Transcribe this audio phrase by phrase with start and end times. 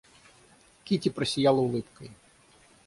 [0.83, 2.09] Кити просияла улыбкой.